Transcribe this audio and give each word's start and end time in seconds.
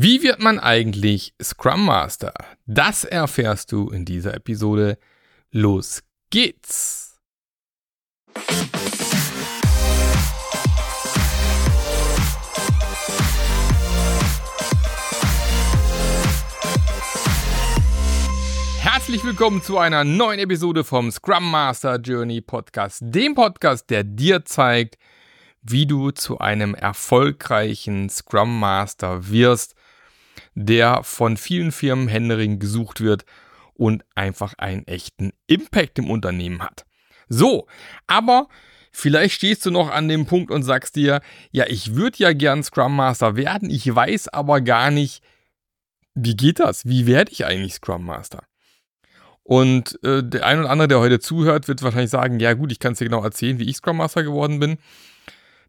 Wie 0.00 0.22
wird 0.22 0.38
man 0.38 0.60
eigentlich 0.60 1.34
Scrum 1.42 1.84
Master? 1.84 2.32
Das 2.66 3.02
erfährst 3.02 3.72
du 3.72 3.90
in 3.90 4.04
dieser 4.04 4.32
Episode. 4.32 4.96
Los 5.50 6.04
geht's! 6.30 7.18
Herzlich 18.78 19.24
willkommen 19.24 19.62
zu 19.62 19.78
einer 19.78 20.04
neuen 20.04 20.38
Episode 20.38 20.84
vom 20.84 21.10
Scrum 21.10 21.50
Master 21.50 21.96
Journey 21.96 22.40
Podcast, 22.40 23.00
dem 23.02 23.34
Podcast, 23.34 23.90
der 23.90 24.04
dir 24.04 24.44
zeigt, 24.44 24.96
wie 25.62 25.86
du 25.86 26.12
zu 26.12 26.38
einem 26.38 26.76
erfolgreichen 26.76 28.08
Scrum 28.08 28.60
Master 28.60 29.28
wirst, 29.28 29.74
der 30.60 31.04
von 31.04 31.36
vielen 31.36 31.70
Firmen 31.70 32.08
händeringend 32.08 32.58
gesucht 32.58 33.00
wird 33.00 33.24
und 33.74 34.04
einfach 34.16 34.54
einen 34.58 34.86
echten 34.88 35.32
Impact 35.46 36.00
im 36.00 36.10
Unternehmen 36.10 36.62
hat. 36.62 36.84
So, 37.28 37.68
aber 38.08 38.48
vielleicht 38.90 39.34
stehst 39.34 39.64
du 39.64 39.70
noch 39.70 39.88
an 39.88 40.08
dem 40.08 40.26
Punkt 40.26 40.50
und 40.50 40.64
sagst 40.64 40.96
dir, 40.96 41.20
ja, 41.52 41.66
ich 41.68 41.94
würde 41.94 42.18
ja 42.18 42.32
gern 42.32 42.64
Scrum 42.64 42.96
Master 42.96 43.36
werden, 43.36 43.70
ich 43.70 43.94
weiß 43.94 44.28
aber 44.28 44.60
gar 44.60 44.90
nicht, 44.90 45.22
wie 46.14 46.34
geht 46.34 46.58
das? 46.58 46.84
Wie 46.86 47.06
werde 47.06 47.30
ich 47.30 47.46
eigentlich 47.46 47.74
Scrum 47.74 48.04
Master? 48.04 48.42
Und 49.44 50.02
äh, 50.02 50.24
der 50.24 50.44
ein 50.44 50.58
oder 50.58 50.70
andere, 50.70 50.88
der 50.88 50.98
heute 50.98 51.20
zuhört, 51.20 51.68
wird 51.68 51.82
wahrscheinlich 51.82 52.10
sagen, 52.10 52.40
ja 52.40 52.54
gut, 52.54 52.72
ich 52.72 52.80
kann 52.80 52.92
es 52.92 52.98
dir 52.98 53.04
genau 53.04 53.22
erzählen, 53.22 53.60
wie 53.60 53.70
ich 53.70 53.76
Scrum 53.76 53.98
Master 53.98 54.24
geworden 54.24 54.58
bin. 54.58 54.78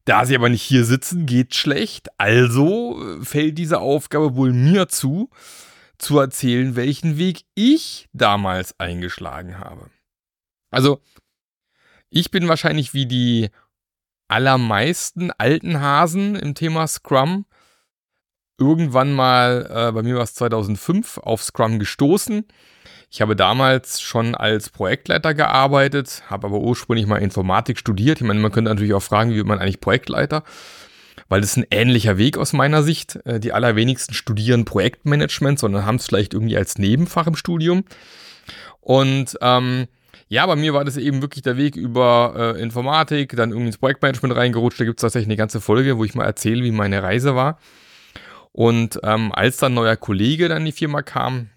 Da 0.09 0.25
sie 0.25 0.35
aber 0.35 0.49
nicht 0.49 0.63
hier 0.63 0.85
sitzen, 0.85 1.27
geht 1.27 1.53
schlecht. 1.53 2.07
Also 2.17 2.99
äh, 2.99 3.23
fällt 3.23 3.59
diese 3.59 3.79
Aufgabe 3.79 4.35
wohl 4.35 4.53
mir 4.53 4.87
zu, 4.87 5.29
zu 5.99 6.17
erzählen, 6.17 6.75
welchen 6.75 7.19
Weg 7.19 7.43
ich 7.53 8.09
damals 8.11 8.73
eingeschlagen 8.79 9.59
habe. 9.59 9.91
Also, 10.71 10.99
ich 12.09 12.31
bin 12.31 12.47
wahrscheinlich 12.47 12.95
wie 12.95 13.05
die 13.05 13.51
allermeisten 14.27 15.29
alten 15.37 15.79
Hasen 15.79 16.35
im 16.35 16.55
Thema 16.55 16.87
Scrum 16.87 17.45
irgendwann 18.57 19.13
mal, 19.13 19.67
äh, 19.69 19.91
bei 19.91 20.01
mir 20.01 20.15
war 20.15 20.23
es 20.23 20.33
2005, 20.33 21.19
auf 21.19 21.43
Scrum 21.43 21.77
gestoßen 21.77 22.47
ich 23.11 23.21
habe 23.21 23.35
damals 23.35 24.01
schon 24.01 24.35
als 24.35 24.69
Projektleiter 24.69 25.33
gearbeitet, 25.33 26.23
habe 26.27 26.47
aber 26.47 26.59
ursprünglich 26.59 27.07
mal 27.07 27.17
Informatik 27.17 27.79
studiert. 27.79 28.21
Ich 28.21 28.27
meine, 28.27 28.39
man 28.39 28.51
könnte 28.51 28.69
natürlich 28.69 28.93
auch 28.93 29.01
fragen, 29.01 29.31
wie 29.31 29.37
wird 29.37 29.47
man 29.47 29.59
eigentlich 29.59 29.81
Projektleiter? 29.81 30.43
Weil 31.27 31.41
das 31.41 31.51
ist 31.51 31.57
ein 31.57 31.67
ähnlicher 31.71 32.17
Weg 32.17 32.37
aus 32.37 32.53
meiner 32.53 32.83
Sicht. 32.83 33.19
Äh, 33.25 33.39
die 33.39 33.51
allerwenigsten 33.51 34.13
studieren 34.13 34.65
Projektmanagement, 34.65 35.59
sondern 35.59 35.85
haben 35.85 35.95
es 35.95 36.05
vielleicht 36.05 36.33
irgendwie 36.33 36.57
als 36.57 36.77
Nebenfach 36.77 37.25
im 37.27 37.35
Studium. 37.35 37.83
Und 38.79 39.37
ähm, 39.41 39.87
ja, 40.27 40.45
bei 40.45 40.55
mir 40.55 40.75
war 40.75 40.85
das 40.85 40.97
eben 40.97 41.23
wirklich 41.23 41.41
der 41.41 41.57
Weg 41.57 41.75
über 41.75 42.55
äh, 42.55 42.61
Informatik, 42.61 43.35
dann 43.35 43.49
irgendwie 43.49 43.67
ins 43.67 43.77
Projektmanagement 43.79 44.35
reingerutscht. 44.35 44.79
Da 44.79 44.85
gibt 44.85 44.99
es 44.99 45.01
tatsächlich 45.01 45.27
eine 45.27 45.37
ganze 45.37 45.61
Folge, 45.61 45.97
wo 45.97 46.03
ich 46.03 46.13
mal 46.13 46.25
erzähle, 46.25 46.63
wie 46.63 46.71
meine 46.71 47.01
Reise 47.01 47.35
war. 47.35 47.57
Und 48.51 48.99
ähm, 49.03 49.31
als 49.31 49.57
dann 49.57 49.73
neuer 49.73 49.95
Kollege 49.95 50.47
dann 50.47 50.59
in 50.59 50.65
die 50.65 50.71
Firma 50.71 51.01
kam, 51.01 51.49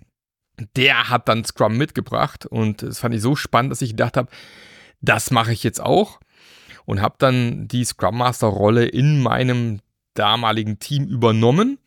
der 0.76 1.08
hat 1.08 1.28
dann 1.28 1.44
Scrum 1.44 1.76
mitgebracht 1.76 2.46
und 2.46 2.82
das 2.82 2.98
fand 3.00 3.14
ich 3.14 3.22
so 3.22 3.36
spannend, 3.36 3.72
dass 3.72 3.82
ich 3.82 3.90
gedacht 3.90 4.16
habe, 4.16 4.30
das 5.00 5.30
mache 5.30 5.52
ich 5.52 5.62
jetzt 5.62 5.80
auch 5.80 6.20
und 6.84 7.00
habe 7.00 7.16
dann 7.18 7.68
die 7.68 7.84
Scrum 7.84 8.18
Master 8.18 8.48
Rolle 8.48 8.86
in 8.86 9.20
meinem 9.20 9.80
damaligen 10.14 10.78
Team 10.78 11.06
übernommen. 11.06 11.78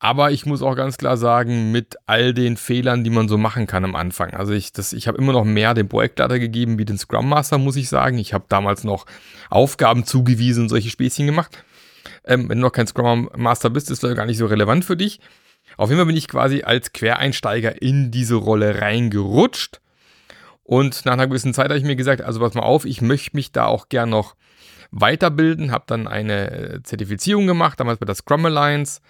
Aber 0.00 0.30
ich 0.30 0.46
muss 0.46 0.62
auch 0.62 0.76
ganz 0.76 0.96
klar 0.96 1.16
sagen, 1.16 1.72
mit 1.72 1.96
all 2.06 2.32
den 2.32 2.56
Fehlern, 2.56 3.02
die 3.02 3.10
man 3.10 3.28
so 3.28 3.36
machen 3.36 3.66
kann 3.66 3.84
am 3.84 3.96
Anfang. 3.96 4.30
Also 4.30 4.52
ich, 4.52 4.70
ich 4.92 5.08
habe 5.08 5.18
immer 5.18 5.32
noch 5.32 5.44
mehr 5.44 5.74
dem 5.74 5.88
Projektleiter 5.88 6.38
gegeben 6.38 6.78
wie 6.78 6.84
den 6.84 6.98
Scrum 6.98 7.28
Master, 7.28 7.58
muss 7.58 7.74
ich 7.74 7.88
sagen. 7.88 8.16
Ich 8.18 8.32
habe 8.32 8.44
damals 8.48 8.84
noch 8.84 9.06
Aufgaben 9.50 10.04
zugewiesen 10.04 10.64
und 10.64 10.68
solche 10.68 10.90
Späßchen 10.90 11.26
gemacht. 11.26 11.64
Ähm, 12.24 12.48
wenn 12.48 12.58
du 12.58 12.62
noch 12.62 12.72
kein 12.72 12.86
Scrum 12.86 13.28
Master 13.36 13.70
bist, 13.70 13.90
ist 13.90 14.04
das 14.04 14.14
gar 14.14 14.26
nicht 14.26 14.38
so 14.38 14.46
relevant 14.46 14.84
für 14.84 14.96
dich. 14.96 15.18
Auf 15.76 15.90
jeden 15.90 15.98
Fall 15.98 16.06
bin 16.06 16.16
ich 16.16 16.28
quasi 16.28 16.62
als 16.62 16.92
Quereinsteiger 16.92 17.80
in 17.80 18.10
diese 18.10 18.36
Rolle 18.36 18.80
reingerutscht. 18.80 19.80
Und 20.62 21.06
nach 21.06 21.14
einer 21.14 21.26
gewissen 21.26 21.54
Zeit 21.54 21.66
habe 21.66 21.78
ich 21.78 21.84
mir 21.84 21.96
gesagt, 21.96 22.20
also 22.20 22.40
pass 22.40 22.54
mal 22.54 22.62
auf, 22.62 22.84
ich 22.84 23.00
möchte 23.00 23.36
mich 23.36 23.52
da 23.52 23.66
auch 23.66 23.88
gern 23.88 24.10
noch 24.10 24.36
weiterbilden, 24.90 25.70
habe 25.70 25.84
dann 25.86 26.06
eine 26.06 26.50
äh, 26.50 26.82
Zertifizierung 26.82 27.46
gemacht, 27.46 27.80
damals 27.80 27.98
bei 27.98 28.06
der 28.06 28.14
Scrum 28.14 28.44
Alliance 28.46 29.00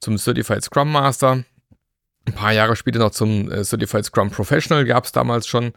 zum 0.00 0.18
Certified 0.18 0.62
Scrum 0.62 0.90
Master. 0.90 1.44
Ein 2.26 2.34
paar 2.34 2.52
Jahre 2.52 2.76
später 2.76 2.98
noch 2.98 3.10
zum 3.10 3.50
äh, 3.50 3.64
Certified 3.64 4.04
Scrum 4.04 4.30
Professional 4.30 4.84
gab 4.84 5.04
es 5.04 5.12
damals 5.12 5.46
schon. 5.46 5.72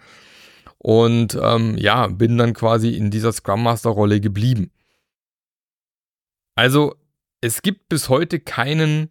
Und 0.78 1.38
ähm, 1.42 1.78
ja, 1.78 2.08
bin 2.08 2.38
dann 2.38 2.54
quasi 2.54 2.92
in 2.92 3.12
dieser 3.12 3.32
Scrum 3.34 3.64
Master 3.64 3.90
Rolle 3.90 4.22
geblieben. 4.22 4.72
Also 6.56 6.96
es 7.42 7.62
gibt 7.62 7.90
bis 7.90 8.10
heute 8.10 8.40
keinen 8.40 9.10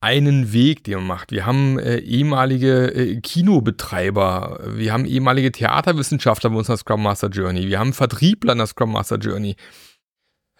einen 0.00 0.52
Weg, 0.52 0.84
den 0.84 0.98
man 0.98 1.06
macht. 1.06 1.32
Wir 1.32 1.44
haben 1.44 1.78
äh, 1.78 1.98
ehemalige 1.98 2.94
äh, 2.94 3.20
Kinobetreiber, 3.20 4.60
wir 4.66 4.92
haben 4.92 5.04
ehemalige 5.04 5.50
Theaterwissenschaftler 5.50 6.50
bei 6.50 6.56
uns 6.56 6.68
in 6.68 6.72
der 6.72 6.78
Scrum 6.78 7.02
Master 7.02 7.28
Journey, 7.28 7.68
wir 7.68 7.78
haben 7.80 7.92
Vertriebler 7.92 8.52
in 8.52 8.58
der 8.58 8.68
Scrum 8.68 8.92
Master 8.92 9.16
Journey, 9.16 9.56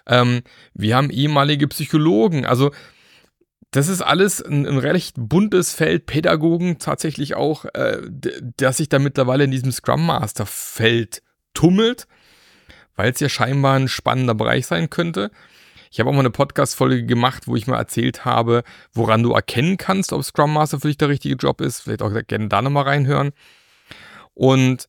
ähm, 0.07 0.43
wir 0.75 0.97
haben 0.97 1.11
ehemalige 1.11 1.69
Psychologen. 1.69 2.47
Also 2.47 2.73
das 3.71 3.89
ist 3.89 4.01
alles 4.01 4.43
ein, 4.43 4.67
ein 4.67 4.79
recht 4.79 5.15
buntes 5.19 5.73
Feld, 5.73 6.07
Pädagogen 6.07 6.79
tatsächlich 6.79 7.35
auch, 7.35 7.65
äh, 7.75 8.01
das 8.57 8.79
sich 8.79 8.89
da 8.89 8.99
mittlerweile 8.99 9.45
in 9.45 9.51
diesem 9.51 9.71
Scrum 9.71 10.07
Master 10.07 10.47
Feld 10.47 11.23
tummelt, 11.55 12.09
weil 12.97 13.13
es 13.13 13.21
ja 13.21 13.29
scheinbar 13.29 13.77
ein 13.77 13.89
spannender 13.89 14.35
Bereich 14.35 14.67
sein 14.67 14.91
könnte. 14.91 15.31
Ich 15.91 16.01
habe 16.01 16.11
auch 16.11 16.15
mal 16.15 16.21
eine 16.21 16.31
Podcast-Folge 16.31 17.07
gemacht, 17.07 17.47
wo 17.47 17.57
ich 17.57 17.67
mal 17.67 17.79
erzählt 17.79 18.25
habe, 18.25 18.63
woran 18.93 19.23
du 19.23 19.33
erkennen 19.33 19.77
kannst, 19.77 20.13
ob 20.13 20.23
Scrum 20.25 20.53
Master 20.53 20.81
für 20.81 20.89
dich 20.89 20.99
der 20.99 21.09
richtige 21.09 21.37
Job 21.37 21.61
ist. 21.61 21.81
Vielleicht 21.81 22.03
auch 22.03 22.13
gerne 22.27 22.49
da 22.49 22.63
nochmal 22.63 22.85
reinhören. 22.85 23.33
Und 24.35 24.89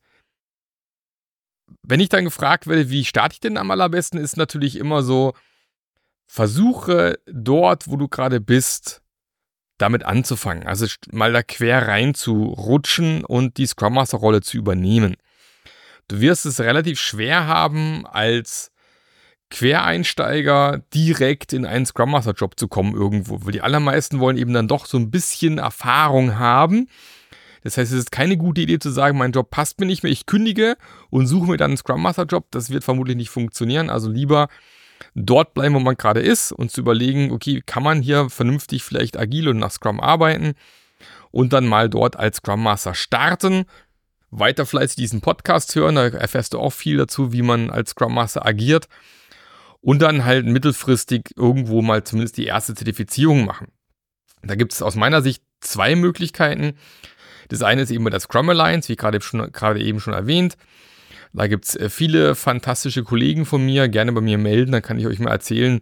wenn 1.83 1.99
ich 1.99 2.09
dann 2.09 2.25
gefragt 2.25 2.67
werde, 2.67 2.89
wie 2.89 3.05
starte 3.05 3.33
ich 3.33 3.39
denn 3.39 3.57
am 3.57 3.71
allerbesten, 3.71 4.19
ist 4.19 4.37
natürlich 4.37 4.75
immer 4.75 5.03
so, 5.03 5.33
versuche 6.27 7.19
dort, 7.25 7.87
wo 7.87 7.95
du 7.95 8.07
gerade 8.07 8.39
bist, 8.39 9.01
damit 9.79 10.03
anzufangen. 10.03 10.67
Also 10.67 10.85
mal 11.11 11.31
da 11.33 11.41
quer 11.41 11.87
rein 11.87 12.13
zu 12.13 12.43
rutschen 12.43 13.25
und 13.25 13.57
die 13.57 13.65
Scrum 13.65 13.93
Master 13.95 14.17
Rolle 14.17 14.41
zu 14.41 14.57
übernehmen. 14.57 15.15
Du 16.07 16.21
wirst 16.21 16.45
es 16.45 16.59
relativ 16.59 16.99
schwer 16.99 17.47
haben, 17.47 18.05
als 18.05 18.71
Quereinsteiger 19.49 20.81
direkt 20.93 21.53
in 21.53 21.65
einen 21.65 21.85
Scrum 21.85 22.11
Master 22.11 22.33
Job 22.33 22.59
zu 22.59 22.67
kommen 22.67 22.93
irgendwo, 22.93 23.43
weil 23.43 23.51
die 23.51 23.61
allermeisten 23.61 24.19
wollen 24.19 24.37
eben 24.37 24.53
dann 24.53 24.67
doch 24.67 24.85
so 24.85 24.97
ein 24.97 25.09
bisschen 25.09 25.57
Erfahrung 25.57 26.37
haben. 26.37 26.87
Das 27.63 27.77
heißt, 27.77 27.91
es 27.91 27.99
ist 27.99 28.11
keine 28.11 28.37
gute 28.37 28.61
Idee 28.61 28.79
zu 28.79 28.89
sagen, 28.89 29.17
mein 29.17 29.31
Job 29.31 29.49
passt 29.49 29.79
mir 29.79 29.85
nicht 29.85 30.03
mehr, 30.03 30.11
ich 30.11 30.25
kündige 30.25 30.77
und 31.09 31.27
suche 31.27 31.49
mir 31.49 31.57
dann 31.57 31.71
einen 31.71 31.77
Scrum 31.77 32.01
Master 32.01 32.25
Job. 32.25 32.45
Das 32.51 32.69
wird 32.69 32.83
vermutlich 32.83 33.17
nicht 33.17 33.31
funktionieren. 33.31 33.89
Also 33.89 34.09
lieber 34.09 34.47
dort 35.15 35.53
bleiben, 35.53 35.75
wo 35.75 35.79
man 35.79 35.95
gerade 35.95 36.21
ist 36.21 36.51
und 36.51 36.71
zu 36.71 36.81
überlegen, 36.81 37.31
okay, 37.31 37.61
kann 37.65 37.83
man 37.83 38.01
hier 38.01 38.29
vernünftig 38.29 38.83
vielleicht 38.83 39.17
agil 39.17 39.49
und 39.49 39.57
nach 39.57 39.71
Scrum 39.71 39.99
arbeiten 39.99 40.53
und 41.31 41.53
dann 41.53 41.67
mal 41.67 41.89
dort 41.89 42.17
als 42.17 42.37
Scrum 42.37 42.61
Master 42.63 42.93
starten. 42.93 43.65
Weiter 44.31 44.67
fleißig 44.67 44.95
diesen 44.95 45.21
Podcast 45.21 45.75
hören, 45.75 45.95
da 45.95 46.07
erfährst 46.07 46.53
du 46.53 46.59
auch 46.59 46.71
viel 46.71 46.97
dazu, 46.97 47.33
wie 47.33 47.41
man 47.41 47.71
als 47.71 47.91
Scrum 47.91 48.13
Master 48.13 48.45
agiert 48.45 48.87
und 49.81 50.01
dann 50.01 50.25
halt 50.25 50.45
mittelfristig 50.45 51.31
irgendwo 51.35 51.81
mal 51.81 52.03
zumindest 52.03 52.37
die 52.37 52.45
erste 52.45 52.75
Zertifizierung 52.75 53.45
machen. 53.45 53.67
Da 54.41 54.55
gibt 54.55 54.73
es 54.73 54.81
aus 54.81 54.95
meiner 54.95 55.21
Sicht 55.21 55.43
zwei 55.61 55.95
Möglichkeiten. 55.95 56.73
Das 57.49 57.61
eine 57.63 57.81
ist 57.81 57.91
eben 57.91 58.03
bei 58.03 58.09
der 58.09 58.19
Scrum 58.19 58.49
Alliance, 58.49 58.89
wie 58.89 58.95
gerade, 58.95 59.21
schon, 59.21 59.51
eben 59.77 59.99
schon 59.99 60.13
erwähnt. 60.13 60.57
Da 61.33 61.47
gibt 61.47 61.65
es 61.65 61.75
äh, 61.75 61.89
viele 61.89 62.35
fantastische 62.35 63.03
Kollegen 63.03 63.45
von 63.45 63.65
mir, 63.65 63.87
gerne 63.87 64.11
bei 64.11 64.21
mir 64.21 64.37
melden, 64.37 64.71
dann 64.71 64.81
kann 64.81 64.97
ich 64.97 65.07
euch 65.07 65.19
mal 65.19 65.31
erzählen, 65.31 65.81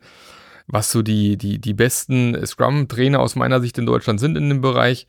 was 0.68 0.92
so 0.92 1.02
die, 1.02 1.38
die, 1.38 1.60
die 1.60 1.74
besten 1.74 2.46
Scrum-Trainer 2.46 3.20
aus 3.20 3.36
meiner 3.36 3.62
Sicht 3.62 3.78
in 3.78 3.86
Deutschland 3.86 4.20
sind 4.20 4.38
in 4.38 4.50
dem 4.50 4.62
Bereich. 4.62 5.08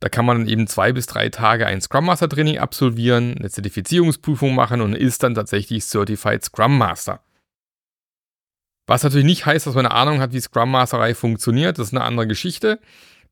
Da 0.00 0.08
kann 0.08 0.24
man 0.24 0.48
eben 0.48 0.66
zwei 0.66 0.92
bis 0.92 1.06
drei 1.06 1.28
Tage 1.28 1.66
ein 1.66 1.80
Scrum 1.80 2.06
Master 2.06 2.28
Training 2.28 2.58
absolvieren, 2.58 3.36
eine 3.38 3.50
Zertifizierungsprüfung 3.50 4.54
machen 4.54 4.80
und 4.80 4.94
ist 4.94 5.22
dann 5.22 5.34
tatsächlich 5.34 5.84
Certified 5.84 6.44
Scrum 6.44 6.78
Master. 6.78 7.20
Was 8.86 9.02
natürlich 9.02 9.26
nicht 9.26 9.46
heißt, 9.46 9.66
dass 9.66 9.74
man 9.74 9.86
eine 9.86 9.94
Ahnung 9.94 10.20
hat, 10.20 10.32
wie 10.32 10.40
Scrum 10.40 10.70
Masterei 10.70 11.14
funktioniert. 11.14 11.78
Das 11.78 11.88
ist 11.88 11.94
eine 11.94 12.04
andere 12.04 12.26
Geschichte. 12.26 12.80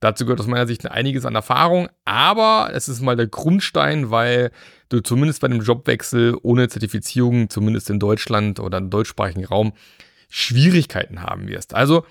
Dazu 0.00 0.24
gehört 0.24 0.40
aus 0.40 0.46
meiner 0.46 0.66
Sicht 0.66 0.90
einiges 0.90 1.26
an 1.26 1.34
Erfahrung, 1.34 1.88
aber 2.06 2.70
es 2.72 2.88
ist 2.88 3.02
mal 3.02 3.16
der 3.16 3.26
Grundstein, 3.26 4.10
weil 4.10 4.50
du 4.88 5.00
zumindest 5.00 5.42
bei 5.42 5.46
einem 5.46 5.60
Jobwechsel 5.60 6.38
ohne 6.42 6.68
Zertifizierung, 6.68 7.50
zumindest 7.50 7.90
in 7.90 7.98
Deutschland 7.98 8.60
oder 8.60 8.78
im 8.78 8.88
deutschsprachigen 8.88 9.44
Raum, 9.44 9.74
Schwierigkeiten 10.30 11.22
haben 11.22 11.48
wirst. 11.48 11.74
Also, 11.74 12.06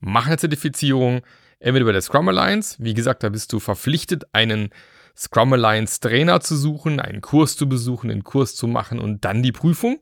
mach 0.00 0.26
eine 0.26 0.38
Zertifizierung, 0.38 1.20
entweder 1.58 1.84
bei 1.84 1.92
der 1.92 2.00
Scrum 2.00 2.28
Alliance, 2.28 2.76
wie 2.78 2.94
gesagt, 2.94 3.22
da 3.22 3.28
bist 3.28 3.52
du 3.52 3.60
verpflichtet, 3.60 4.24
einen 4.32 4.70
Scrum 5.14 5.52
Alliance 5.52 6.00
Trainer 6.00 6.40
zu 6.40 6.56
suchen, 6.56 7.00
einen 7.00 7.20
Kurs 7.20 7.56
zu 7.56 7.68
besuchen, 7.68 8.10
einen 8.10 8.24
Kurs 8.24 8.54
zu 8.54 8.66
machen 8.66 8.98
und 8.98 9.26
dann 9.26 9.42
die 9.42 9.52
Prüfung. 9.52 9.98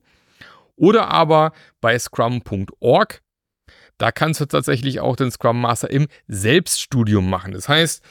Oder 0.76 1.08
aber 1.08 1.52
bei 1.80 1.98
scrum.org, 1.98 3.22
da 3.98 4.12
kannst 4.12 4.40
du 4.40 4.46
tatsächlich 4.46 5.00
auch 5.00 5.16
den 5.16 5.30
Scrum 5.30 5.60
Master 5.60 5.90
im 5.90 6.08
Selbststudium 6.26 7.28
machen. 7.28 7.52
Das 7.52 7.68
heißt, 7.68 8.02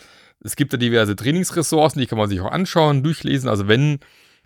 es 0.43 0.55
gibt 0.55 0.73
da 0.73 0.77
diverse 0.77 1.15
Trainingsressourcen, 1.15 1.99
die 1.99 2.07
kann 2.07 2.17
man 2.17 2.29
sich 2.29 2.41
auch 2.41 2.51
anschauen, 2.51 3.03
durchlesen. 3.03 3.49
Also 3.49 3.67
wenn 3.67 3.99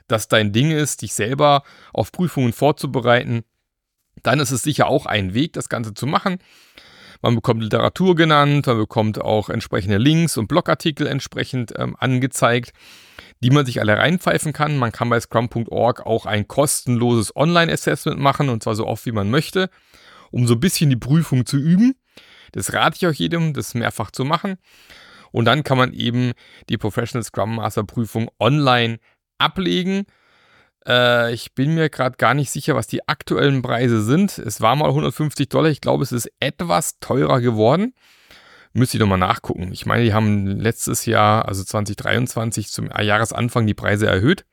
das 0.08 0.28
dein 0.28 0.54
Ding 0.54 0.72
ist, 0.72 1.02
dich 1.02 1.14
selber 1.14 1.64
auf 1.94 2.12
Prüfungen 2.12 2.54
vorzubereiten, 2.54 3.44
dann 4.24 4.40
ist 4.40 4.52
es 4.52 4.62
sicher 4.62 4.88
auch 4.88 5.06
ein 5.06 5.34
Weg, 5.34 5.54
das 5.54 5.70
Ganze 5.70 5.94
zu 5.94 6.08
machen. 6.08 6.38
Man 7.22 7.36
bekommt 7.36 7.64
Literatur 7.64 8.16
genannt, 8.16 8.68
man 8.68 8.78
bekommt 8.78 9.20
auch 9.20 9.50
entsprechende 9.50 9.98
Links 9.98 10.38
und 10.38 10.48
Blogartikel 10.48 11.08
entsprechend 11.08 11.74
ähm, 11.78 11.96
angezeigt, 12.00 12.74
die 13.42 13.50
man 13.50 13.66
sich 13.66 13.80
alle 13.80 13.98
reinpfeifen 13.98 14.54
kann. 14.54 14.78
Man 14.78 14.92
kann 14.92 15.10
bei 15.10 15.20
scrum.org 15.20 16.06
auch 16.06 16.26
ein 16.26 16.48
kostenloses 16.48 17.36
Online-Assessment 17.36 18.20
machen 18.20 18.50
und 18.50 18.64
zwar 18.64 18.76
so 18.76 18.88
oft 18.88 19.06
wie 19.06 19.12
man 19.12 19.30
möchte, 19.30 19.70
um 20.32 20.48
so 20.48 20.56
ein 20.56 20.60
bisschen 20.60 20.90
die 20.90 20.96
Prüfung 20.96 21.46
zu 21.46 21.58
üben. 21.58 21.96
Das 22.52 22.74
rate 22.74 22.98
ich 22.98 23.08
auch 23.08 23.14
jedem, 23.14 23.54
das 23.54 23.74
mehrfach 23.74 24.12
zu 24.12 24.26
machen. 24.26 24.58
Und 25.32 25.46
dann 25.46 25.64
kann 25.64 25.78
man 25.78 25.94
eben 25.94 26.32
die 26.70 26.78
Professional 26.78 27.24
Scrum 27.24 27.56
Master 27.56 27.84
Prüfung 27.84 28.30
online 28.40 29.00
ablegen. 29.38 30.06
Äh, 30.88 31.34
ich 31.34 31.54
bin 31.54 31.76
mir 31.76 31.90
gerade 31.90 32.18
gar 32.18 32.34
nicht 32.34 32.50
sicher, 32.50 32.76
was 32.76 32.88
die 32.88 33.08
aktuellen 33.08 33.62
Preise 33.62 34.02
sind. 34.02 34.38
Es 34.38 34.62
war 34.62 34.76
mal 34.76 34.90
150 34.90 35.50
Dollar. 35.50 35.70
Ich 35.70 35.82
glaube, 35.82 36.04
es 36.04 36.12
ist 36.12 36.32
etwas 36.40 37.00
teurer 37.00 37.42
geworden. 37.42 37.94
Müsste 38.74 38.98
ich 38.98 39.02
nochmal 39.02 39.18
nachgucken. 39.18 39.72
Ich 39.72 39.86
meine, 39.86 40.04
die 40.04 40.14
haben 40.14 40.46
letztes 40.48 41.06
Jahr, 41.06 41.48
also 41.48 41.64
2023, 41.64 42.70
zum 42.70 42.90
Jahresanfang 42.90 43.66
die 43.66 43.74
Preise 43.74 44.08
erhöht. 44.08 44.46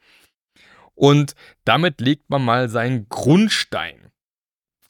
Und 0.94 1.34
damit 1.64 2.00
legt 2.00 2.30
man 2.30 2.44
mal 2.44 2.68
seinen 2.68 3.08
Grundstein. 3.08 4.12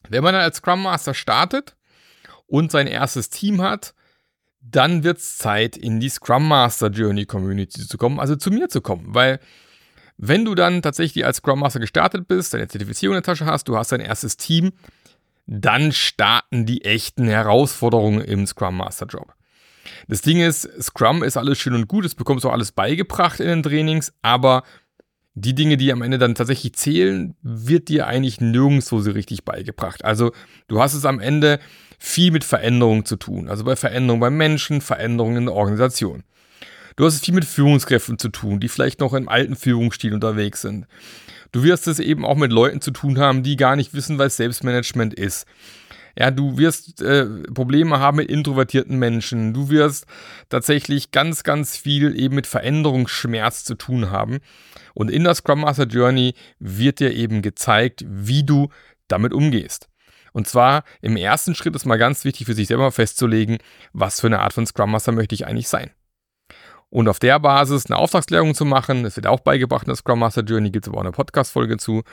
Wenn 0.07 0.23
man 0.23 0.33
dann 0.33 0.43
als 0.43 0.57
Scrum 0.57 0.83
Master 0.83 1.13
startet 1.13 1.75
und 2.45 2.71
sein 2.71 2.87
erstes 2.87 3.29
Team 3.29 3.61
hat, 3.61 3.95
dann 4.61 5.03
wird 5.03 5.17
es 5.17 5.37
Zeit, 5.37 5.77
in 5.77 5.99
die 5.99 6.09
Scrum 6.09 6.47
Master 6.47 6.89
Journey 6.89 7.25
Community 7.25 7.87
zu 7.87 7.97
kommen, 7.97 8.19
also 8.19 8.35
zu 8.35 8.51
mir 8.51 8.69
zu 8.69 8.81
kommen, 8.81 9.13
weil 9.13 9.39
wenn 10.17 10.45
du 10.45 10.55
dann 10.55 10.81
tatsächlich 10.81 11.25
als 11.25 11.37
Scrum 11.37 11.59
Master 11.59 11.79
gestartet 11.79 12.27
bist, 12.27 12.53
deine 12.53 12.67
Zertifizierung 12.67 13.15
in 13.15 13.21
der 13.21 13.33
Tasche 13.33 13.45
hast, 13.45 13.67
du 13.67 13.77
hast 13.77 13.91
dein 13.91 13.99
erstes 13.99 14.37
Team, 14.37 14.71
dann 15.47 15.91
starten 15.91 16.65
die 16.65 16.83
echten 16.85 17.27
Herausforderungen 17.27 18.21
im 18.21 18.47
Scrum 18.47 18.77
Master 18.77 19.05
Job. 19.05 19.33
Das 20.07 20.21
Ding 20.21 20.39
ist, 20.39 20.69
Scrum 20.81 21.23
ist 21.23 21.37
alles 21.37 21.59
schön 21.59 21.75
und 21.75 21.87
gut, 21.87 22.05
es 22.05 22.15
bekommst 22.15 22.43
du 22.43 22.49
auch 22.49 22.53
alles 22.53 22.71
beigebracht 22.71 23.39
in 23.39 23.47
den 23.47 23.63
Trainings, 23.63 24.13
aber 24.21 24.63
die 25.35 25.53
Dinge, 25.53 25.77
die 25.77 25.91
am 25.91 26.01
Ende 26.01 26.17
dann 26.17 26.33
tatsächlich 26.33 26.73
zählen, 26.73 27.35
wird 27.41 27.89
dir 27.89 28.07
eigentlich 28.07 28.39
nirgendwo 28.39 29.01
so 29.01 29.11
richtig 29.11 29.43
beigebracht. 29.43 30.05
Also 30.05 30.31
du 30.67 30.79
hast 30.81 30.93
es 30.93 31.05
am 31.05 31.19
Ende 31.19 31.59
viel 31.99 32.31
mit 32.31 32.43
Veränderungen 32.43 33.05
zu 33.05 33.17
tun. 33.17 33.49
Also 33.49 33.65
bei 33.65 33.75
Veränderungen 33.75 34.21
beim 34.21 34.37
Menschen, 34.37 34.79
Veränderungen 34.79 35.37
in 35.37 35.45
der 35.45 35.55
Organisation. 35.55 36.23
Du 36.95 37.05
hast 37.05 37.15
es 37.15 37.21
viel 37.21 37.33
mit 37.33 37.43
Führungskräften 37.43 38.17
zu 38.17 38.29
tun, 38.29 38.61
die 38.61 38.69
vielleicht 38.69 39.01
noch 39.01 39.13
im 39.13 39.27
alten 39.27 39.57
Führungsstil 39.57 40.13
unterwegs 40.13 40.61
sind. 40.61 40.87
Du 41.55 41.63
wirst 41.63 41.87
es 41.87 41.99
eben 41.99 42.25
auch 42.25 42.35
mit 42.35 42.51
Leuten 42.51 42.81
zu 42.81 42.91
tun 42.91 43.17
haben, 43.17 43.41
die 43.41 43.55
gar 43.55 43.77
nicht 43.77 43.93
wissen, 43.93 44.17
was 44.17 44.35
Selbstmanagement 44.35 45.13
ist. 45.13 45.47
Ja, 46.19 46.29
du 46.29 46.57
wirst 46.57 47.01
äh, 47.01 47.27
Probleme 47.53 47.97
haben 48.01 48.17
mit 48.17 48.29
introvertierten 48.29 48.99
Menschen. 48.99 49.53
Du 49.53 49.69
wirst 49.69 50.05
tatsächlich 50.49 51.11
ganz, 51.11 51.43
ganz 51.43 51.77
viel 51.77 52.19
eben 52.19 52.35
mit 52.35 52.45
Veränderungsschmerz 52.45 53.63
zu 53.63 53.75
tun 53.75 54.11
haben. 54.11 54.39
Und 54.95 55.09
in 55.09 55.23
der 55.23 55.33
Scrum 55.33 55.61
Master 55.61 55.85
Journey 55.85 56.33
wird 56.59 56.99
dir 56.99 57.13
eben 57.13 57.41
gezeigt, 57.41 58.03
wie 58.05 58.43
du 58.43 58.67
damit 59.07 59.31
umgehst. 59.31 59.87
Und 60.33 60.49
zwar 60.49 60.83
im 60.99 61.15
ersten 61.15 61.55
Schritt 61.55 61.73
ist 61.73 61.85
mal 61.85 61.95
ganz 61.95 62.25
wichtig 62.25 62.47
für 62.47 62.53
sich 62.53 62.67
selber 62.67 62.91
festzulegen, 62.91 63.59
was 63.93 64.19
für 64.19 64.27
eine 64.27 64.41
Art 64.41 64.51
von 64.51 64.65
Scrum 64.65 64.91
Master 64.91 65.13
möchte 65.13 65.35
ich 65.35 65.47
eigentlich 65.47 65.69
sein 65.69 65.91
und 66.89 67.07
auf 67.07 67.19
der 67.19 67.39
Basis 67.39 67.87
eine 67.87 67.97
Auftragsklärung 67.97 68.55
zu 68.55 68.65
machen. 68.65 69.03
Das 69.03 69.15
wird 69.15 69.27
auch 69.27 69.41
beigebracht 69.41 69.83
in 69.83 69.89
der 69.89 69.95
Scrum 69.95 70.19
Master 70.19 70.43
Journey, 70.43 70.71
gibt 70.71 70.85
es 70.85 70.89
aber 70.89 70.99
auch 70.99 71.03
eine 71.03 71.11
Podcast-Folge 71.11 71.77
zu. 71.77 72.03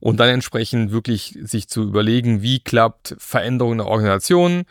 Und 0.00 0.20
dann 0.20 0.28
entsprechend 0.28 0.92
wirklich 0.92 1.38
sich 1.42 1.68
zu 1.68 1.82
überlegen, 1.82 2.42
wie 2.42 2.60
klappt 2.60 3.16
Veränderung 3.18 3.72
in 3.72 3.78
der 3.78 3.88
Organisation, 3.88 4.64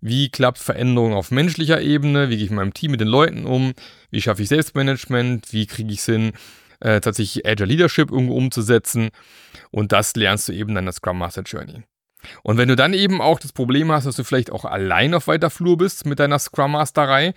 wie 0.00 0.28
klappt 0.30 0.58
Veränderung 0.58 1.14
auf 1.14 1.30
menschlicher 1.30 1.80
Ebene, 1.80 2.28
wie 2.28 2.36
gehe 2.36 2.44
ich 2.44 2.50
mit 2.50 2.58
meinem 2.58 2.74
Team, 2.74 2.90
mit 2.90 3.00
den 3.00 3.08
Leuten 3.08 3.46
um, 3.46 3.72
wie 4.10 4.20
schaffe 4.20 4.42
ich 4.42 4.48
Selbstmanagement, 4.48 5.52
wie 5.52 5.66
kriege 5.66 5.92
ich 5.92 6.00
es 6.00 6.06
hin, 6.06 6.32
äh, 6.80 7.00
tatsächlich 7.00 7.46
Agile 7.46 7.68
Leadership 7.68 8.10
irgendwo 8.10 8.36
umzusetzen. 8.36 9.10
Und 9.70 9.92
das 9.92 10.14
lernst 10.16 10.48
du 10.48 10.52
eben 10.52 10.74
dann 10.74 10.82
in 10.82 10.86
der 10.86 10.92
Scrum 10.92 11.18
Master 11.18 11.42
Journey. 11.42 11.84
Und 12.42 12.56
wenn 12.56 12.68
du 12.68 12.76
dann 12.76 12.94
eben 12.94 13.20
auch 13.20 13.38
das 13.38 13.52
Problem 13.52 13.90
hast, 13.90 14.06
dass 14.06 14.16
du 14.16 14.24
vielleicht 14.24 14.52
auch 14.52 14.64
allein 14.64 15.14
auf 15.14 15.26
weiter 15.26 15.50
Flur 15.50 15.76
bist 15.76 16.06
mit 16.06 16.18
deiner 16.18 16.38
Scrum 16.38 16.72
Masterei, 16.72 17.34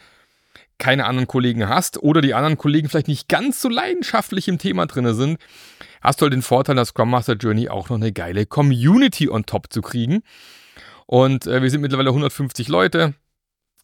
keine 0.78 1.06
anderen 1.06 1.28
Kollegen 1.28 1.68
hast 1.70 2.02
oder 2.02 2.22
die 2.22 2.34
anderen 2.34 2.58
Kollegen 2.58 2.90
vielleicht 2.90 3.08
nicht 3.08 3.30
ganz 3.30 3.62
so 3.62 3.70
leidenschaftlich 3.70 4.48
im 4.48 4.58
Thema 4.58 4.86
drin 4.86 5.14
sind, 5.14 5.40
hast 6.02 6.20
du 6.20 6.24
halt 6.24 6.34
den 6.34 6.42
Vorteil, 6.42 6.76
der 6.76 6.86
Scrum 6.86 7.10
Master 7.10 7.34
Journey 7.34 7.70
auch 7.70 7.90
noch 7.90 7.98
eine 7.98 8.12
geile 8.12 8.46
Community 8.46 9.30
on 9.30 9.46
top 9.46 9.72
zu 9.72 9.82
kriegen. 9.82 10.22
Und 11.06 11.48
äh, 11.48 11.62
wir 11.62 11.70
sind 11.70 11.82
mittlerweile 11.82 12.10
150 12.10 12.68
Leute, 12.68 13.14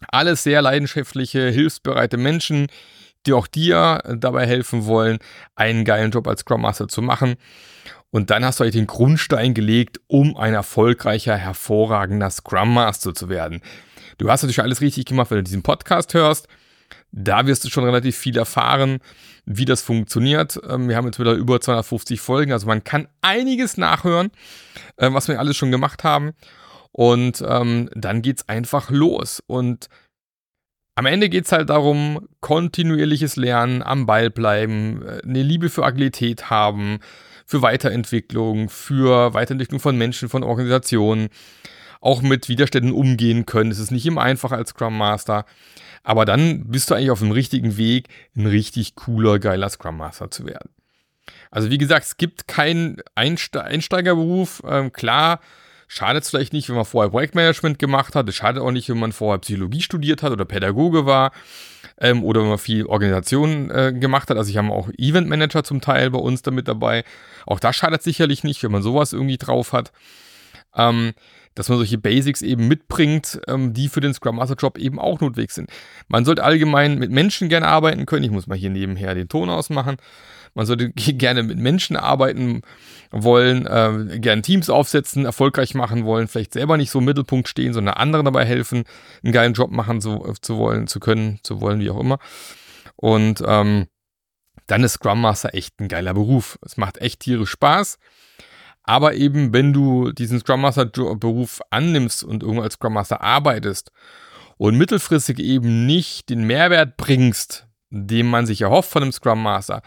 alle 0.08 0.36
sehr 0.36 0.62
leidenschaftliche, 0.62 1.50
hilfsbereite 1.50 2.18
Menschen, 2.18 2.68
die 3.26 3.34
auch 3.34 3.48
dir 3.48 4.02
dabei 4.18 4.48
helfen 4.48 4.86
wollen, 4.86 5.20
einen 5.56 5.86
geilen 5.86 6.12
Job 6.12 6.28
als 6.28 6.42
Scrum 6.42 6.62
Master 6.62 6.88
zu 6.88 7.02
machen. 7.02 7.36
Und 8.10 8.30
dann 8.30 8.44
hast 8.44 8.60
du 8.60 8.66
euch 8.66 8.72
den 8.72 8.88
Grundstein 8.88 9.54
gelegt, 9.54 10.02
um 10.08 10.36
ein 10.36 10.54
erfolgreicher, 10.54 11.38
hervorragender 11.38 12.30
Scrum 12.30 12.74
Master 12.74 13.14
zu 13.14 13.30
werden. 13.30 13.62
Du 14.18 14.30
hast 14.30 14.42
natürlich 14.42 14.62
alles 14.62 14.82
richtig 14.82 15.06
gemacht, 15.06 15.32
wenn 15.32 15.38
du 15.38 15.44
diesen 15.44 15.64
Podcast 15.64 16.14
hörst. 16.14 16.48
Da 17.12 17.46
wirst 17.46 17.64
du 17.64 17.70
schon 17.70 17.84
relativ 17.84 18.18
viel 18.18 18.38
erfahren, 18.38 19.00
wie 19.46 19.66
das 19.66 19.82
funktioniert. 19.82 20.60
Ähm, 20.68 20.90
wir 20.90 20.96
haben 20.96 21.06
jetzt 21.06 21.20
wieder 21.20 21.34
über 21.34 21.60
250 21.60 22.22
Folgen, 22.22 22.52
also 22.52 22.68
man 22.68 22.84
kann 22.84 23.08
einiges 23.22 23.78
nachhören, 23.78 24.32
äh, 24.98 25.12
was 25.12 25.28
wir 25.28 25.40
alles 25.40 25.58
schon 25.58 25.72
gemacht 25.72 26.04
haben. 26.04 26.32
Und 26.94 27.44
ähm, 27.48 27.90
dann 27.96 28.22
es 28.24 28.50
einfach 28.50 28.90
los. 28.90 29.42
Und 29.48 29.88
am 30.96 31.06
Ende 31.06 31.30
geht 31.30 31.46
es 31.46 31.52
halt 31.52 31.70
darum, 31.70 32.28
kontinuierliches 32.42 33.38
Lernen, 33.38 33.82
am 33.82 34.06
Ball 34.06 34.30
bleiben, 34.30 35.02
äh, 35.04 35.22
eine 35.24 35.42
Liebe 35.42 35.70
für 35.70 35.86
Agilität 35.86 36.50
haben, 36.50 37.00
für 37.46 37.62
Weiterentwicklung, 37.62 38.70
für 38.70 39.34
Weiterentwicklung 39.34 39.80
von 39.80 39.98
Menschen, 39.98 40.30
von 40.30 40.44
Organisationen, 40.44 41.30
auch 42.02 42.22
mit 42.22 42.50
Widerständen 42.50 42.92
umgehen 42.92 43.46
können. 43.46 43.72
Es 43.72 43.80
ist 43.80 43.92
nicht 43.92 44.06
immer 44.06 44.22
einfach 44.22 44.52
als 44.52 44.72
Scrum 44.72 44.98
Master. 44.98 45.46
Aber 46.04 46.26
dann 46.26 46.68
bist 46.68 46.90
du 46.90 46.96
eigentlich 46.96 47.12
auf 47.12 47.20
dem 47.20 47.32
richtigen 47.32 47.78
Weg, 47.78 48.08
ein 48.36 48.48
richtig 48.48 48.96
cooler, 48.96 49.40
geiler 49.40 49.70
Scrum 49.70 49.98
Master 49.98 50.32
zu 50.32 50.46
werden. 50.46 50.72
Also 51.52 51.70
wie 51.70 51.78
gesagt, 51.78 52.06
es 52.06 52.18
gibt 52.18 52.48
keinen 52.48 53.02
Einste 53.16 53.64
Einsteigerberuf. 53.64 54.64
Ähm, 54.66 54.92
klar, 54.92 55.40
schadet 55.88 56.24
es 56.24 56.30
vielleicht 56.30 56.54
nicht, 56.54 56.70
wenn 56.70 56.78
man 56.78 56.86
vorher 56.86 57.12
Projektmanagement 57.12 57.78
gemacht 57.78 58.16
hat. 58.16 58.30
Es 58.30 58.36
schadet 58.36 58.64
auch 58.64 58.72
nicht, 58.72 58.90
wenn 58.90 58.98
man 58.98 59.12
vorher 59.12 59.40
Psychologie 59.40 59.82
studiert 59.82 60.24
hat 60.24 60.32
oder 60.32 60.46
Pädagoge 60.46 61.06
war 61.06 61.32
ähm, 61.98 62.24
oder 62.24 62.42
wenn 62.42 62.50
man 62.50 62.58
viel 62.58 62.86
Organisation 62.86 63.70
äh, 63.70 63.94
gemacht 63.94 64.30
hat. 64.30 64.38
Also 64.38 64.50
ich 64.50 64.58
habe 64.58 64.70
auch 64.70 64.90
Eventmanager 64.98 65.64
zum 65.64 65.82
Teil 65.82 66.10
bei 66.10 66.20
uns 66.20 66.42
damit 66.42 66.68
dabei. 66.68 67.04
Auch 67.46 67.60
das 67.60 67.76
schadet 67.76 68.02
sicherlich 68.02 68.44
nicht, 68.44 68.64
wenn 68.64 68.72
man 68.72 68.84
sowas 68.84 69.12
irgendwie 69.12 69.38
drauf 69.38 69.74
hat. 69.74 69.92
Ähm, 70.76 71.14
dass 71.56 71.70
man 71.70 71.78
solche 71.78 71.98
Basics 71.98 72.42
eben 72.42 72.68
mitbringt, 72.68 73.42
ähm, 73.48 73.74
die 73.74 73.90
für 73.90 74.02
den 74.02 74.14
Scrum 74.14 74.38
Master 74.38 74.56
Job 74.56 74.78
eben 74.78 75.00
auch 75.00 75.20
notwendig 75.20 75.52
sind. 75.52 75.70
Man 76.08 76.26
sollte 76.26 76.44
allgemein 76.44 76.98
mit 76.98 77.12
Menschen 77.12 77.50
gerne 77.50 77.68
arbeiten 77.68 78.06
können. 78.06 78.24
Ich 78.24 78.32
muss 78.32 78.48
mal 78.48 78.58
hier 78.58 78.70
nebenher 78.70 79.14
den 79.16 79.28
Ton 79.28 79.50
ausmachen. 79.50 79.98
Man 80.54 80.66
sollte 80.66 80.90
gerne 80.96 81.44
mit 81.44 81.58
Menschen 81.58 81.96
arbeiten 81.96 82.62
wollen, 83.12 83.66
äh, 83.66 84.20
gerne 84.20 84.42
Teams 84.42 84.70
aufsetzen, 84.70 85.26
erfolgreich 85.26 85.74
machen 85.74 86.06
wollen, 86.06 86.28
vielleicht 86.28 86.54
selber 86.54 86.78
nicht 86.78 86.92
so 86.92 87.00
im 87.00 87.06
Mittelpunkt 87.06 87.48
stehen, 87.48 87.74
sondern 87.74 87.96
anderen 87.96 88.26
dabei 88.26 88.46
helfen, 88.46 88.84
einen 89.24 89.34
geilen 89.34 89.54
Job 89.54 89.72
machen 89.72 90.02
zu, 90.02 90.26
äh, 90.26 90.34
zu 90.42 90.58
wollen, 90.58 90.88
zu 90.88 91.00
können, 91.00 91.40
zu 91.44 91.62
wollen, 91.62 91.80
wie 91.80 91.90
auch 91.90 92.00
immer. 92.00 92.20
Und 92.96 93.44
ähm, 93.46 93.88
dann 94.68 94.84
ist 94.84 94.94
Scrum 94.94 95.20
Master 95.20 95.54
echt 95.54 95.80
ein 95.80 95.90
geiler 95.90 96.14
Beruf. 96.14 96.58
Es 96.66 96.78
macht 96.78 97.00
echt 97.00 97.22
tierisch 97.22 97.50
Spaß. 97.50 97.98
Aber 98.84 99.14
eben, 99.14 99.54
wenn 99.54 99.74
du 99.74 100.12
diesen 100.12 100.40
Scrum 100.40 100.62
Master 100.62 100.86
Beruf 100.86 101.62
annimmst 101.70 102.24
und 102.24 102.44
irgendwo 102.44 102.64
als 102.64 102.76
Scrum 102.76 102.94
Master 102.94 103.22
arbeitest 103.22 103.92
und 104.58 104.78
mittelfristig 104.78 105.40
eben 105.40 105.86
nicht 105.86 106.30
den 106.30 106.46
Mehrwert 106.46 106.98
bringst, 106.98 107.68
den 107.90 108.28
man 108.28 108.46
sich 108.46 108.62
erhofft 108.62 108.90
von 108.90 109.04
einem 109.04 109.12
Scrum 109.12 109.42
Master, 109.42 109.82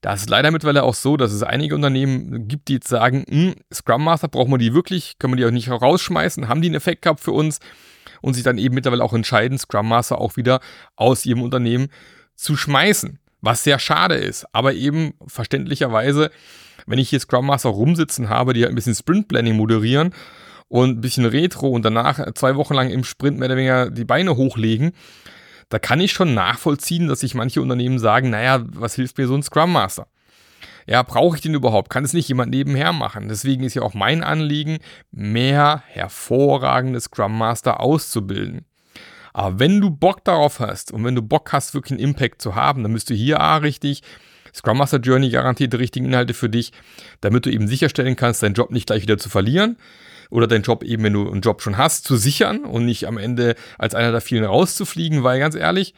da 0.00 0.12
ist 0.12 0.30
leider 0.30 0.50
mittlerweile 0.50 0.84
auch 0.84 0.94
so, 0.94 1.16
dass 1.16 1.32
es 1.32 1.42
einige 1.42 1.74
Unternehmen 1.74 2.46
gibt, 2.46 2.68
die 2.68 2.74
jetzt 2.74 2.88
sagen, 2.88 3.24
hm, 3.28 3.54
Scrum 3.72 4.04
Master 4.04 4.28
brauchen 4.28 4.52
wir 4.52 4.58
die 4.58 4.74
wirklich, 4.74 5.18
können 5.18 5.32
wir 5.32 5.38
die 5.38 5.46
auch 5.46 5.50
nicht 5.50 5.68
rausschmeißen, 5.68 6.48
haben 6.48 6.62
die 6.62 6.68
einen 6.68 6.76
Effekt 6.76 7.02
gehabt 7.02 7.20
für 7.20 7.32
uns 7.32 7.58
und 8.20 8.34
sich 8.34 8.44
dann 8.44 8.58
eben 8.58 8.74
mittlerweile 8.74 9.02
auch 9.02 9.12
entscheiden, 9.12 9.58
Scrum 9.58 9.88
Master 9.88 10.20
auch 10.20 10.36
wieder 10.36 10.60
aus 10.94 11.26
ihrem 11.26 11.42
Unternehmen 11.42 11.88
zu 12.36 12.56
schmeißen. 12.56 13.18
Was 13.40 13.64
sehr 13.64 13.78
schade 13.78 14.14
ist, 14.14 14.46
aber 14.52 14.74
eben 14.74 15.14
verständlicherweise, 15.26 16.30
wenn 16.88 16.98
ich 16.98 17.10
hier 17.10 17.20
Scrum 17.20 17.46
Master 17.46 17.70
rumsitzen 17.70 18.28
habe, 18.28 18.54
die 18.54 18.62
halt 18.62 18.72
ein 18.72 18.74
bisschen 18.74 18.94
Sprint 18.94 19.28
Planning 19.28 19.56
moderieren 19.56 20.14
und 20.68 20.98
ein 20.98 21.00
bisschen 21.00 21.24
Retro 21.24 21.68
und 21.68 21.84
danach 21.84 22.32
zwei 22.34 22.56
Wochen 22.56 22.74
lang 22.74 22.90
im 22.90 23.04
Sprint 23.04 23.38
mehr 23.38 23.46
oder 23.46 23.56
weniger 23.56 23.90
die 23.90 24.04
Beine 24.04 24.36
hochlegen, 24.36 24.92
da 25.68 25.78
kann 25.78 26.00
ich 26.00 26.12
schon 26.12 26.34
nachvollziehen, 26.34 27.08
dass 27.08 27.20
sich 27.20 27.34
manche 27.34 27.60
Unternehmen 27.60 27.98
sagen, 27.98 28.30
naja, 28.30 28.64
was 28.72 28.94
hilft 28.94 29.18
mir 29.18 29.26
so 29.26 29.34
ein 29.34 29.42
Scrum 29.42 29.72
Master? 29.72 30.06
Ja, 30.86 31.02
brauche 31.02 31.36
ich 31.36 31.42
den 31.42 31.52
überhaupt? 31.52 31.90
Kann 31.90 32.04
es 32.04 32.14
nicht 32.14 32.28
jemand 32.28 32.50
nebenher 32.50 32.94
machen? 32.94 33.28
Deswegen 33.28 33.64
ist 33.64 33.74
ja 33.74 33.82
auch 33.82 33.92
mein 33.92 34.24
Anliegen, 34.24 34.78
mehr 35.10 35.82
hervorragende 35.86 36.98
Scrum 37.00 37.36
Master 37.36 37.80
auszubilden. 37.80 38.64
Aber 39.38 39.60
wenn 39.60 39.80
du 39.80 39.90
Bock 39.90 40.24
darauf 40.24 40.58
hast 40.58 40.90
und 40.90 41.04
wenn 41.04 41.14
du 41.14 41.22
Bock 41.22 41.52
hast, 41.52 41.72
wirklich 41.72 41.92
einen 41.92 42.08
Impact 42.08 42.42
zu 42.42 42.56
haben, 42.56 42.82
dann 42.82 42.90
müsst 42.90 43.08
du 43.08 43.14
hier 43.14 43.38
A 43.38 43.58
richtig 43.58 44.02
Scrum 44.52 44.78
Master 44.78 44.98
Journey 44.98 45.30
garantiert 45.30 45.72
die 45.72 45.76
richtigen 45.76 46.06
Inhalte 46.06 46.34
für 46.34 46.48
dich, 46.48 46.72
damit 47.20 47.46
du 47.46 47.50
eben 47.52 47.68
sicherstellen 47.68 48.16
kannst, 48.16 48.42
deinen 48.42 48.54
Job 48.54 48.72
nicht 48.72 48.86
gleich 48.86 49.02
wieder 49.02 49.16
zu 49.16 49.28
verlieren 49.28 49.76
oder 50.30 50.48
deinen 50.48 50.62
Job 50.62 50.82
eben, 50.82 51.04
wenn 51.04 51.12
du 51.12 51.30
einen 51.30 51.42
Job 51.42 51.62
schon 51.62 51.76
hast, 51.76 52.04
zu 52.04 52.16
sichern 52.16 52.64
und 52.64 52.84
nicht 52.84 53.06
am 53.06 53.16
Ende 53.16 53.54
als 53.78 53.94
einer 53.94 54.10
der 54.10 54.20
vielen 54.20 54.42
rauszufliegen, 54.42 55.22
weil 55.22 55.38
ganz 55.38 55.54
ehrlich, 55.54 55.94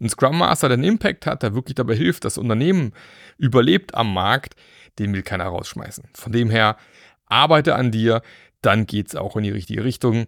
ein 0.00 0.08
Scrum 0.08 0.38
Master, 0.38 0.68
der 0.68 0.76
einen 0.76 0.84
Impact 0.84 1.26
hat, 1.26 1.42
der 1.42 1.54
wirklich 1.56 1.74
dabei 1.74 1.96
hilft, 1.96 2.24
das 2.24 2.38
Unternehmen 2.38 2.92
überlebt 3.38 3.96
am 3.96 4.14
Markt, 4.14 4.54
den 5.00 5.12
will 5.12 5.22
keiner 5.22 5.46
rausschmeißen. 5.46 6.04
Von 6.14 6.30
dem 6.30 6.48
her, 6.48 6.76
arbeite 7.26 7.74
an 7.74 7.90
dir, 7.90 8.22
dann 8.62 8.86
geht 8.86 9.08
es 9.08 9.16
auch 9.16 9.36
in 9.36 9.42
die 9.42 9.50
richtige 9.50 9.82
Richtung. 9.82 10.26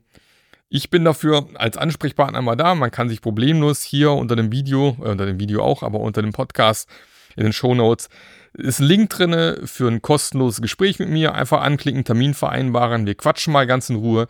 Ich 0.68 0.90
bin 0.90 1.04
dafür 1.04 1.48
als 1.54 1.76
Ansprechpartner 1.76 2.42
mal 2.42 2.56
da. 2.56 2.74
Man 2.74 2.90
kann 2.90 3.08
sich 3.08 3.20
problemlos 3.20 3.82
hier 3.82 4.12
unter 4.12 4.34
dem 4.34 4.50
Video, 4.50 4.96
äh, 5.00 5.10
unter 5.10 5.26
dem 5.26 5.38
Video 5.38 5.62
auch, 5.62 5.82
aber 5.82 6.00
unter 6.00 6.22
dem 6.22 6.32
Podcast 6.32 6.88
in 7.36 7.44
den 7.44 7.52
Show 7.52 7.74
Notes 7.74 8.08
ist 8.54 8.80
ein 8.80 8.86
Link 8.86 9.10
drin 9.10 9.66
für 9.66 9.88
ein 9.88 10.02
kostenloses 10.02 10.62
Gespräch 10.62 10.98
mit 10.98 11.08
mir. 11.08 11.34
Einfach 11.34 11.60
anklicken, 11.60 12.04
Termin 12.04 12.34
vereinbaren. 12.34 13.06
Wir 13.06 13.14
quatschen 13.14 13.52
mal 13.52 13.66
ganz 13.66 13.90
in 13.90 13.96
Ruhe, 13.96 14.26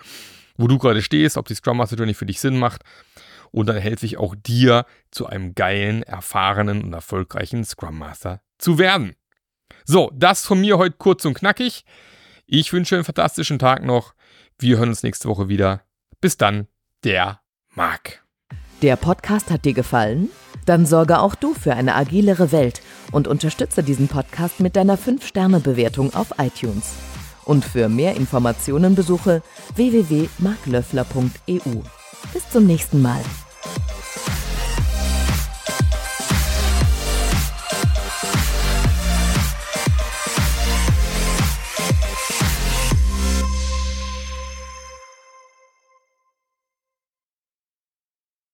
wo 0.57 0.67
du 0.67 0.79
gerade 0.79 1.01
stehst, 1.01 1.37
ob 1.37 1.47
die 1.47 1.55
Scrum 1.55 1.79
Master 1.79 1.97
Journey 1.97 2.15
für 2.15 2.27
dich 2.27 2.41
Sinn 2.41 2.59
macht. 2.59 2.83
Und 3.53 3.67
dann 3.69 3.77
helfe 3.77 4.05
ich 4.05 4.19
auch 4.19 4.35
dir, 4.35 4.85
zu 5.11 5.27
einem 5.27 5.55
geilen, 5.55 6.03
erfahrenen 6.03 6.83
und 6.83 6.93
erfolgreichen 6.93 7.65
Scrum 7.65 7.97
Master 7.97 8.43
zu 8.59 8.79
werden. 8.79 9.15
So, 9.85 10.11
das 10.15 10.45
von 10.45 10.61
mir 10.61 10.77
heute 10.77 10.97
kurz 10.99 11.25
und 11.25 11.35
knackig. 11.35 11.85
Ich 12.47 12.73
wünsche 12.73 12.97
einen 12.97 13.05
fantastischen 13.05 13.59
Tag 13.59 13.85
noch. 13.85 14.15
Wir 14.59 14.79
hören 14.79 14.91
uns 14.91 15.03
nächste 15.03 15.29
Woche 15.29 15.49
wieder. 15.49 15.86
Bis 16.27 16.37
dann, 16.37 16.67
der 17.05 17.41
Marc. 17.77 18.25
Der 18.83 18.97
Podcast 18.97 19.53
hat 19.53 19.65
dir 19.65 19.75
gefallen? 19.75 20.29
Dann 20.65 20.85
sorge 20.85 21.21
auch 21.21 21.37
du 21.37 21.55
für 21.55 21.75
eine 21.75 21.95
agilere 21.95 22.51
Welt 22.51 22.83
und 23.13 23.29
unterstütze 23.29 23.85
diesen 23.85 24.09
Podcast 24.09 24.59
mit 24.59 24.75
deiner 24.75 24.99
5-Sterne-Bewertung 24.99 26.17
auf 26.17 26.35
iTunes. 26.39 26.95
Und 27.45 27.65
für 27.65 27.89
mehr 27.89 28.17
Informationen 28.17 28.97
besuche 28.97 29.41
www.marklöffler.eu. 29.77 31.83
Bis 32.33 32.51
zum 32.51 32.67
nächsten 32.67 33.03
Mal. 33.03 33.23